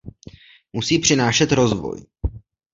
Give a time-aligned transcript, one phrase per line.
[0.73, 2.05] Musí přinášet rozvoj.